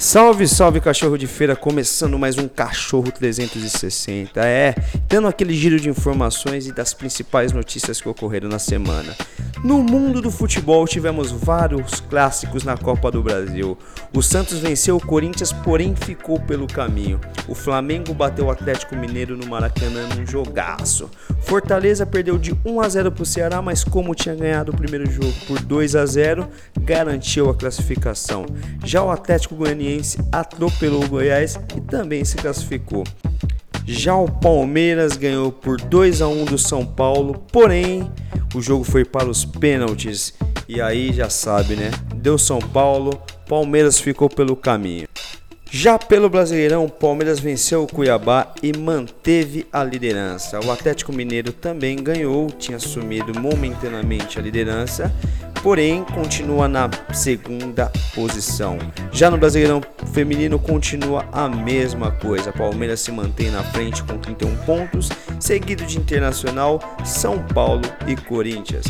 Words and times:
Salve, 0.00 0.48
salve 0.48 0.80
cachorro 0.80 1.18
de 1.18 1.26
feira, 1.26 1.54
começando 1.54 2.18
mais 2.18 2.38
um 2.38 2.48
Cachorro 2.48 3.12
360. 3.12 4.40
É, 4.42 4.74
dando 5.06 5.28
aquele 5.28 5.52
giro 5.52 5.78
de 5.78 5.90
informações 5.90 6.66
e 6.66 6.72
das 6.72 6.94
principais 6.94 7.52
notícias 7.52 8.00
que 8.00 8.08
ocorreram 8.08 8.48
na 8.48 8.58
semana. 8.58 9.14
No 9.62 9.82
mundo 9.82 10.22
do 10.22 10.30
futebol 10.30 10.88
tivemos 10.88 11.30
vários 11.30 12.00
clássicos 12.00 12.64
na 12.64 12.78
Copa 12.78 13.10
do 13.10 13.22
Brasil. 13.22 13.76
O 14.10 14.22
Santos 14.22 14.58
venceu 14.58 14.96
o 14.96 15.06
Corinthians, 15.06 15.52
porém 15.52 15.94
ficou 15.94 16.40
pelo 16.40 16.66
caminho. 16.66 17.20
O 17.46 17.54
Flamengo 17.54 18.14
bateu 18.14 18.46
o 18.46 18.50
Atlético 18.50 18.96
Mineiro 18.96 19.36
no 19.36 19.46
Maracanã 19.46 20.08
num 20.16 20.26
jogaço. 20.26 21.10
Fortaleza 21.42 22.06
perdeu 22.06 22.38
de 22.38 22.56
1 22.64 22.80
a 22.80 22.88
0 22.88 23.12
para 23.12 23.22
o 23.22 23.26
Ceará, 23.26 23.60
mas 23.60 23.84
como 23.84 24.14
tinha 24.14 24.34
ganhado 24.34 24.72
o 24.72 24.76
primeiro 24.76 25.10
jogo 25.10 25.34
por 25.46 25.60
2 25.60 25.94
a 25.94 26.06
0, 26.06 26.48
garantiu 26.80 27.50
a 27.50 27.54
classificação. 27.54 28.46
Já 28.82 29.02
o 29.02 29.10
Atlético 29.10 29.56
Goianiense 29.56 29.89
atropelou 30.30 31.04
o 31.04 31.08
Goiás 31.08 31.58
e 31.76 31.80
também 31.80 32.24
se 32.24 32.36
classificou. 32.36 33.04
Já 33.86 34.14
o 34.14 34.30
Palmeiras 34.30 35.16
ganhou 35.16 35.50
por 35.50 35.80
2 35.80 36.22
a 36.22 36.28
1 36.28 36.44
do 36.44 36.58
São 36.58 36.86
Paulo, 36.86 37.42
porém 37.50 38.10
o 38.54 38.60
jogo 38.60 38.84
foi 38.84 39.04
para 39.04 39.28
os 39.28 39.44
pênaltis 39.44 40.34
e 40.68 40.80
aí 40.80 41.12
já 41.12 41.28
sabe, 41.28 41.74
né? 41.74 41.90
Deu 42.14 42.38
São 42.38 42.60
Paulo, 42.60 43.20
Palmeiras 43.48 43.98
ficou 43.98 44.28
pelo 44.28 44.54
caminho. 44.54 45.08
Já 45.72 45.96
pelo 45.96 46.28
Brasileirão, 46.28 46.84
o 46.84 46.90
Palmeiras 46.90 47.38
venceu 47.38 47.84
o 47.84 47.86
Cuiabá 47.86 48.52
e 48.60 48.76
manteve 48.76 49.66
a 49.72 49.84
liderança. 49.84 50.58
O 50.64 50.70
Atlético 50.70 51.12
Mineiro 51.12 51.52
também 51.52 51.96
ganhou, 51.96 52.48
tinha 52.50 52.76
assumido 52.76 53.38
momentaneamente 53.38 54.36
a 54.36 54.42
liderança, 54.42 55.12
porém 55.62 56.04
continua 56.04 56.66
na 56.66 56.88
segunda 57.12 57.90
posição. 58.14 58.78
Já 59.12 59.30
no 59.30 59.38
Brasileirão 59.38 59.80
Feminino 60.12 60.58
continua 60.58 61.26
a 61.32 61.48
mesma 61.48 62.10
coisa. 62.10 62.52
Palmeiras 62.52 63.00
se 63.00 63.12
mantém 63.12 63.50
na 63.50 63.62
frente 63.62 64.02
com 64.02 64.18
31 64.18 64.56
pontos, 64.58 65.08
seguido 65.38 65.84
de 65.84 65.98
Internacional, 65.98 66.80
São 67.04 67.42
Paulo 67.48 67.82
e 68.06 68.16
Corinthians. 68.16 68.86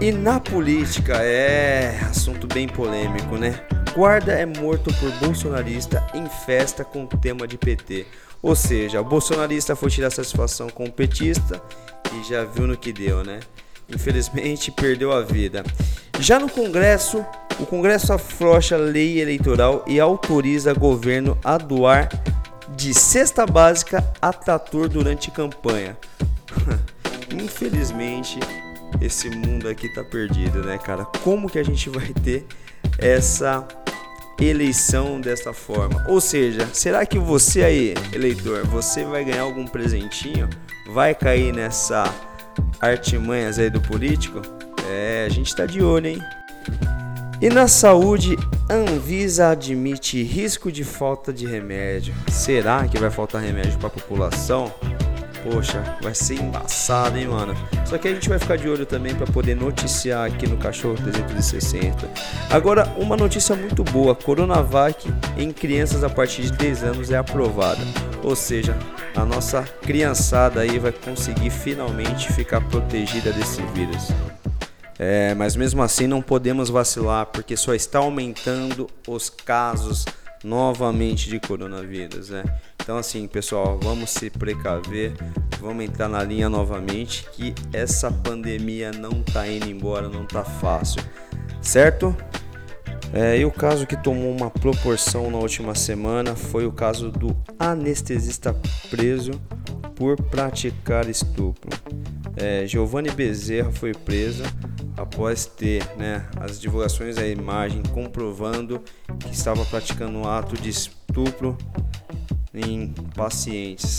E 0.00 0.12
na 0.12 0.38
política 0.38 1.16
é 1.22 1.98
assunto 2.08 2.46
bem 2.46 2.68
polêmico, 2.68 3.36
né? 3.36 3.60
Guarda 3.94 4.32
é 4.32 4.46
morto 4.46 4.94
por 4.94 5.10
bolsonarista 5.18 6.06
em 6.14 6.28
festa 6.46 6.84
com 6.84 7.04
tema 7.06 7.48
de 7.48 7.58
PT. 7.58 8.06
Ou 8.40 8.54
seja, 8.54 9.00
o 9.00 9.04
bolsonarista 9.04 9.74
foi 9.74 9.90
tirar 9.90 10.10
satisfação 10.10 10.68
com 10.70 10.84
o 10.84 10.92
petista 10.92 11.60
e 12.14 12.28
já 12.28 12.44
viu 12.44 12.66
no 12.68 12.76
que 12.76 12.92
deu, 12.92 13.24
né? 13.24 13.40
Infelizmente 13.88 14.70
perdeu 14.76 15.12
a 15.12 15.22
vida. 15.22 15.64
Já 16.20 16.38
no 16.38 16.48
Congresso, 16.48 17.24
o 17.60 17.66
Congresso 17.66 18.12
afrouxa 18.12 18.74
a 18.74 18.78
lei 18.78 19.20
eleitoral 19.20 19.84
e 19.86 20.00
autoriza 20.00 20.74
governo 20.74 21.38
a 21.44 21.56
doar 21.56 22.08
de 22.76 22.92
cesta 22.92 23.46
básica 23.46 24.04
a 24.20 24.32
trator 24.32 24.88
durante 24.88 25.30
campanha. 25.30 25.96
Infelizmente, 27.32 28.40
esse 29.00 29.30
mundo 29.30 29.68
aqui 29.68 29.88
tá 29.94 30.02
perdido, 30.02 30.64
né, 30.64 30.76
cara? 30.76 31.04
Como 31.04 31.48
que 31.48 31.58
a 31.58 31.64
gente 31.64 31.88
vai 31.88 32.12
ter 32.12 32.44
essa 32.98 33.66
eleição 34.40 35.20
dessa 35.20 35.52
forma? 35.52 36.04
Ou 36.08 36.20
seja, 36.20 36.68
será 36.72 37.06
que 37.06 37.18
você 37.18 37.62
aí, 37.62 37.94
eleitor, 38.12 38.66
você 38.66 39.04
vai 39.04 39.24
ganhar 39.24 39.42
algum 39.42 39.66
presentinho? 39.66 40.48
Vai 40.92 41.14
cair 41.14 41.52
nessa 41.52 42.12
artimanhas 42.80 43.58
aí 43.58 43.70
do 43.70 43.80
político? 43.80 44.57
É, 44.90 45.26
a 45.26 45.28
gente 45.28 45.54
tá 45.54 45.66
de 45.66 45.82
olho, 45.82 46.06
hein? 46.06 46.22
E 47.40 47.50
na 47.50 47.68
saúde, 47.68 48.36
Anvisa 48.70 49.50
admite 49.50 50.22
risco 50.22 50.72
de 50.72 50.82
falta 50.82 51.32
de 51.32 51.46
remédio. 51.46 52.14
Será 52.28 52.88
que 52.88 52.98
vai 52.98 53.10
faltar 53.10 53.42
remédio 53.42 53.78
para 53.78 53.88
a 53.88 53.90
população? 53.90 54.72
Poxa, 55.44 55.82
vai 56.02 56.14
ser 56.14 56.34
embaçado, 56.34 57.16
hein, 57.16 57.28
mano? 57.28 57.54
Só 57.86 57.96
que 57.96 58.08
a 58.08 58.14
gente 58.14 58.28
vai 58.28 58.38
ficar 58.38 58.56
de 58.56 58.68
olho 58.68 58.84
também 58.84 59.14
para 59.14 59.26
poder 59.26 59.54
noticiar 59.54 60.26
aqui 60.26 60.48
no 60.48 60.56
Cachorro 60.56 60.96
360. 60.96 62.10
Agora, 62.50 62.92
uma 62.96 63.16
notícia 63.16 63.54
muito 63.54 63.84
boa: 63.84 64.14
Coronavac 64.14 65.08
em 65.36 65.52
crianças 65.52 66.02
a 66.02 66.10
partir 66.10 66.42
de 66.42 66.52
10 66.52 66.82
anos 66.82 67.10
é 67.10 67.16
aprovada. 67.16 67.80
Ou 68.24 68.34
seja, 68.34 68.76
a 69.14 69.24
nossa 69.24 69.62
criançada 69.62 70.60
aí 70.60 70.78
vai 70.78 70.92
conseguir 70.92 71.50
finalmente 71.50 72.32
ficar 72.32 72.60
protegida 72.62 73.32
desse 73.32 73.62
vírus. 73.74 74.08
É, 74.98 75.32
mas 75.34 75.54
mesmo 75.54 75.80
assim 75.82 76.06
não 76.08 76.20
podemos 76.20 76.68
vacilar 76.68 77.26
porque 77.26 77.56
só 77.56 77.72
está 77.72 78.00
aumentando 78.00 78.88
os 79.06 79.30
casos 79.30 80.04
novamente 80.42 81.28
de 81.28 81.38
coronavírus, 81.38 82.30
né? 82.30 82.44
Então 82.82 82.96
assim, 82.96 83.26
pessoal, 83.28 83.78
vamos 83.80 84.10
se 84.10 84.28
precaver, 84.28 85.12
vamos 85.60 85.84
entrar 85.84 86.08
na 86.08 86.22
linha 86.22 86.48
novamente 86.48 87.26
que 87.32 87.54
essa 87.72 88.10
pandemia 88.10 88.90
não 88.90 89.22
tá 89.22 89.46
indo 89.46 89.68
embora, 89.68 90.08
não 90.08 90.24
tá 90.26 90.42
fácil, 90.42 91.02
certo? 91.62 92.16
É, 93.12 93.38
e 93.38 93.44
o 93.44 93.50
caso 93.50 93.86
que 93.86 93.96
tomou 93.96 94.30
uma 94.30 94.50
proporção 94.50 95.30
na 95.30 95.38
última 95.38 95.74
semana 95.74 96.34
foi 96.34 96.66
o 96.66 96.72
caso 96.72 97.10
do 97.10 97.36
anestesista 97.58 98.54
preso 98.90 99.32
por 99.94 100.20
praticar 100.22 101.08
estupro. 101.08 101.70
É, 102.36 102.66
Giovanni 102.66 103.10
Bezerra 103.10 103.70
foi 103.70 103.92
preso 103.92 104.44
após 104.98 105.46
ter 105.46 105.84
né, 105.96 106.28
as 106.40 106.60
divulgações 106.60 107.16
da 107.16 107.26
imagem 107.26 107.82
comprovando 107.94 108.82
que 109.20 109.30
estava 109.30 109.64
praticando 109.64 110.18
um 110.18 110.28
ato 110.28 110.56
de 110.56 110.68
estupro 110.68 111.56
em 112.52 112.92
pacientes. 113.14 113.98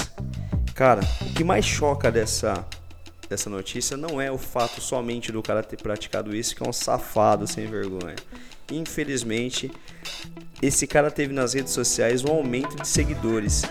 Cara, 0.75 1.01
o 1.21 1.33
que 1.33 1.43
mais 1.43 1.63
choca 1.65 2.11
dessa, 2.11 2.65
dessa 3.29 3.49
notícia 3.49 3.95
não 3.95 4.19
é 4.19 4.29
o 4.29 4.37
fato 4.37 4.81
somente 4.81 5.31
do 5.31 5.41
cara 5.41 5.63
ter 5.63 5.81
praticado 5.81 6.35
isso, 6.35 6.53
que 6.55 6.63
é 6.63 6.67
um 6.67 6.73
safado 6.73 7.47
sem 7.47 7.65
vergonha. 7.65 8.15
Infelizmente, 8.71 9.71
esse 10.61 10.85
cara 10.85 11.09
teve 11.09 11.33
nas 11.33 11.53
redes 11.53 11.71
sociais 11.71 12.23
um 12.23 12.29
aumento 12.29 12.75
de 12.75 12.87
seguidores. 12.87 13.63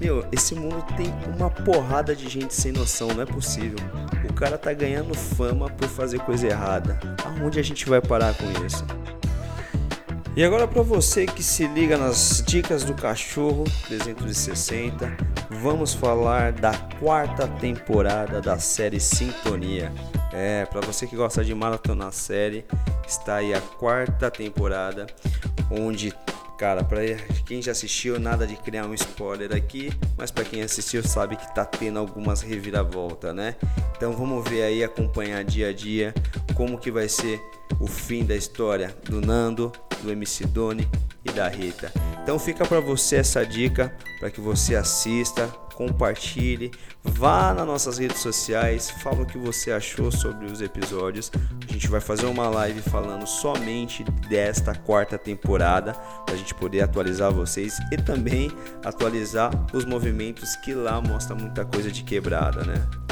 Meu, 0.00 0.26
esse 0.30 0.54
mundo 0.54 0.84
tem 0.96 1.06
uma 1.34 1.48
porrada 1.48 2.14
de 2.14 2.28
gente 2.28 2.54
sem 2.54 2.70
noção, 2.70 3.08
não 3.08 3.22
é 3.22 3.26
possível. 3.26 3.78
O 4.28 4.32
cara 4.34 4.58
tá 4.58 4.72
ganhando 4.72 5.14
fama 5.14 5.70
por 5.70 5.88
fazer 5.88 6.18
coisa 6.20 6.46
errada. 6.46 6.98
Aonde 7.24 7.58
a 7.58 7.62
gente 7.62 7.88
vai 7.88 8.00
parar 8.00 8.34
com 8.34 8.44
isso? 8.66 8.84
E 10.36 10.44
agora 10.44 10.68
para 10.68 10.82
você 10.82 11.24
que 11.24 11.42
se 11.42 11.66
liga 11.66 11.96
nas 11.96 12.44
dicas 12.46 12.84
do 12.84 12.92
cachorro 12.92 13.64
360, 13.86 15.16
vamos 15.62 15.94
falar 15.94 16.52
da 16.52 16.76
quarta 17.00 17.48
temporada 17.48 18.38
da 18.42 18.58
série 18.58 19.00
Sintonia. 19.00 19.90
É, 20.34 20.66
para 20.66 20.82
você 20.82 21.06
que 21.06 21.16
gosta 21.16 21.42
de 21.42 21.54
maratona 21.54 22.12
série, 22.12 22.66
está 23.08 23.36
aí 23.36 23.54
a 23.54 23.60
quarta 23.62 24.30
temporada, 24.30 25.06
onde, 25.70 26.12
cara, 26.56 26.82
para 26.82 27.00
quem 27.44 27.60
já 27.60 27.72
assistiu, 27.72 28.18
nada 28.18 28.46
de 28.46 28.56
criar 28.56 28.86
um 28.86 28.94
spoiler 28.94 29.54
aqui, 29.54 29.92
mas 30.16 30.30
para 30.30 30.44
quem 30.44 30.62
assistiu 30.62 31.02
sabe 31.02 31.36
que 31.36 31.54
tá 31.54 31.64
tendo 31.64 31.98
algumas 31.98 32.40
reviravoltas, 32.40 33.34
né? 33.34 33.56
Então 33.96 34.12
vamos 34.12 34.48
ver 34.48 34.62
aí, 34.62 34.82
acompanhar 34.82 35.44
dia 35.44 35.68
a 35.68 35.72
dia 35.72 36.14
como 36.54 36.78
que 36.78 36.90
vai 36.90 37.08
ser 37.08 37.40
o 37.78 37.86
fim 37.86 38.24
da 38.24 38.34
história 38.34 38.94
do 39.04 39.20
Nando, 39.20 39.70
do 40.02 40.10
MC 40.10 40.46
Doni 40.46 40.88
e 41.24 41.30
da 41.30 41.48
Rita. 41.48 41.92
Então 42.22 42.38
fica 42.38 42.64
para 42.64 42.80
você 42.80 43.16
essa 43.16 43.44
dica 43.44 43.94
para 44.18 44.30
que 44.30 44.40
você 44.40 44.74
assista, 44.74 45.48
compartilhe, 45.76 46.70
vá 47.04 47.52
nas 47.52 47.66
nossas 47.66 47.98
redes 47.98 48.18
sociais, 48.18 48.90
fala 49.02 49.22
o 49.22 49.26
que 49.26 49.36
você 49.36 49.70
achou 49.70 50.10
sobre 50.10 50.46
os 50.46 50.60
episódios. 50.62 51.30
A 51.68 51.72
gente 51.72 51.86
vai 51.88 52.00
fazer 52.00 52.26
uma 52.26 52.48
live 52.48 52.80
falando 52.80 53.26
somente 53.26 54.02
desta 54.28 54.74
quarta 54.74 55.18
temporada 55.18 55.92
para 55.92 56.34
a 56.34 56.38
gente 56.38 56.54
poder 56.54 56.80
atualizar 56.80 57.30
vocês 57.30 57.78
e 57.92 57.96
também 57.96 58.50
atualizar 58.82 59.50
os 59.74 59.84
movimentos 59.84 60.56
que 60.56 60.72
lá 60.72 61.00
mostra 61.00 61.36
muita 61.36 61.64
coisa 61.64 61.92
de 61.92 62.02
quebrada, 62.02 62.64
né? 62.64 63.05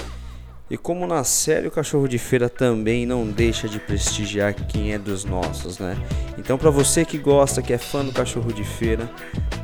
E 0.70 0.78
como 0.78 1.06
na 1.06 1.22
série 1.24 1.68
o 1.68 1.70
cachorro 1.70 2.08
de 2.08 2.18
feira 2.18 2.48
também 2.48 3.04
não 3.04 3.26
deixa 3.26 3.68
de 3.68 3.78
prestigiar 3.78 4.54
quem 4.54 4.92
é 4.92 4.98
dos 4.98 5.24
nossos, 5.24 5.78
né? 5.78 5.96
Então 6.38 6.56
para 6.56 6.70
você 6.70 7.04
que 7.04 7.18
gosta, 7.18 7.60
que 7.60 7.72
é 7.72 7.78
fã 7.78 8.04
do 8.04 8.12
cachorro 8.12 8.52
de 8.52 8.64
feira, 8.64 9.10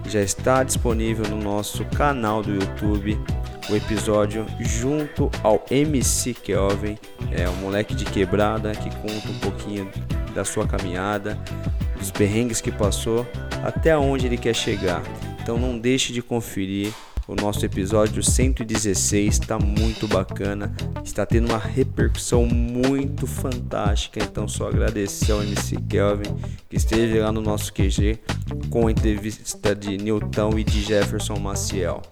já 0.06 0.20
está 0.20 0.62
disponível 0.62 1.26
no 1.28 1.40
nosso 1.40 1.84
canal 1.86 2.42
do 2.42 2.54
YouTube 2.54 3.18
o 3.70 3.76
episódio 3.76 4.44
junto 4.58 5.30
ao 5.42 5.64
MC 5.70 6.34
Kelvin, 6.34 6.98
é 7.30 7.48
um 7.48 7.54
moleque 7.56 7.94
de 7.94 8.04
quebrada 8.04 8.72
que 8.72 8.90
conta 8.96 9.28
um 9.28 9.38
pouquinho 9.38 9.88
da 10.34 10.44
sua 10.44 10.66
caminhada, 10.66 11.38
dos 11.96 12.10
perrengues 12.10 12.60
que 12.60 12.72
passou, 12.72 13.26
até 13.62 13.96
onde 13.96 14.26
ele 14.26 14.36
quer 14.36 14.54
chegar. 14.54 15.02
Então 15.40 15.56
não 15.56 15.78
deixe 15.78 16.12
de 16.12 16.20
conferir 16.20 16.92
O 17.30 17.36
nosso 17.36 17.64
episódio 17.64 18.24
116 18.24 19.34
está 19.34 19.56
muito 19.56 20.08
bacana, 20.08 20.74
está 21.04 21.24
tendo 21.24 21.48
uma 21.48 21.58
repercussão 21.58 22.44
muito 22.44 23.24
fantástica. 23.24 24.18
Então, 24.20 24.48
só 24.48 24.66
agradecer 24.66 25.30
ao 25.30 25.40
MC 25.40 25.76
Kelvin 25.88 26.34
que 26.68 26.74
esteve 26.74 27.20
lá 27.20 27.30
no 27.30 27.40
nosso 27.40 27.72
QG 27.72 28.18
com 28.68 28.88
a 28.88 28.90
entrevista 28.90 29.76
de 29.76 29.96
Newton 29.96 30.58
e 30.58 30.64
de 30.64 30.82
Jefferson 30.82 31.38
Maciel. 31.38 32.02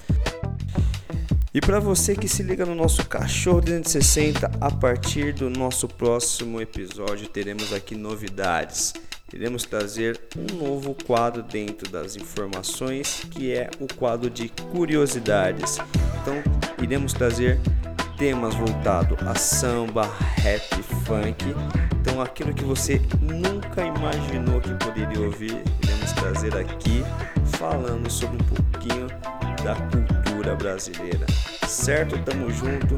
E 1.53 1.61
para 1.61 1.81
você 1.81 2.15
que 2.15 2.29
se 2.29 2.45
liga 2.45 2.65
no 2.65 2.77
nosso 2.77 3.05
Cachorro 3.09 3.61
260, 3.61 4.53
a 4.61 4.71
partir 4.71 5.33
do 5.33 5.51
nosso 5.51 5.89
próximo 5.89 6.61
episódio 6.61 7.27
teremos 7.27 7.73
aqui 7.73 7.97
novidades. 7.97 8.95
Iremos 9.33 9.65
trazer 9.65 10.19
um 10.37 10.57
novo 10.57 10.97
quadro 11.05 11.43
dentro 11.43 11.91
das 11.91 12.17
informações, 12.17 13.27
que 13.31 13.53
é 13.53 13.69
o 13.79 13.87
quadro 13.95 14.31
de 14.31 14.49
curiosidades. 14.73 15.79
Então, 16.21 16.43
iremos 16.83 17.13
trazer 17.13 17.61
temas 18.17 18.55
voltados 18.55 19.19
a 19.27 19.35
samba, 19.35 20.11
rap, 20.37 20.83
funk. 21.05 21.45
Então, 22.01 22.23
aquilo 22.23 22.55
que 22.55 22.65
você 22.65 23.01
nunca 23.21 23.85
imaginou 23.85 24.61
que 24.61 24.73
poderia 24.75 25.21
ouvir, 25.21 25.63
iremos 25.83 26.13
trazer 26.13 26.57
aqui 26.57 27.05
falando 27.59 28.11
sobre 28.11 28.37
um 28.43 28.47
pouquinho 28.47 29.07
da 29.63 29.75
cultura 29.75 30.57
brasileira. 30.57 31.27
Certo? 31.67 32.19
Tamo 32.25 32.51
junto. 32.51 32.97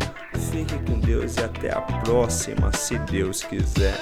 Fique 0.51 0.79
com 0.87 1.01
Deus 1.01 1.37
e 1.37 1.41
até 1.41 1.73
a 1.73 1.81
próxima, 1.81 2.73
se 2.73 2.99
Deus 3.01 3.43
quiser. 3.43 3.99